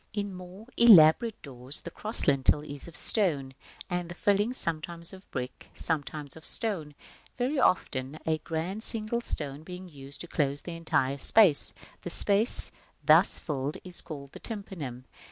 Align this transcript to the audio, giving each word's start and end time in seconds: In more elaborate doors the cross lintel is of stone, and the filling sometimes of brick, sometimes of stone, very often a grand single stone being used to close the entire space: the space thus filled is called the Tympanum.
In 0.13 0.33
more 0.33 0.65
elaborate 0.77 1.39
doors 1.43 1.81
the 1.81 1.91
cross 1.91 2.25
lintel 2.25 2.63
is 2.63 2.87
of 2.87 2.95
stone, 2.97 3.53
and 3.87 4.09
the 4.09 4.15
filling 4.15 4.51
sometimes 4.51 5.13
of 5.13 5.29
brick, 5.29 5.69
sometimes 5.75 6.35
of 6.35 6.43
stone, 6.43 6.95
very 7.37 7.59
often 7.59 8.17
a 8.25 8.39
grand 8.39 8.81
single 8.81 9.21
stone 9.21 9.61
being 9.61 9.87
used 9.87 10.21
to 10.21 10.27
close 10.27 10.63
the 10.63 10.75
entire 10.75 11.19
space: 11.19 11.71
the 12.01 12.09
space 12.09 12.71
thus 13.05 13.37
filled 13.37 13.77
is 13.83 14.01
called 14.01 14.31
the 14.31 14.39
Tympanum. 14.39 15.05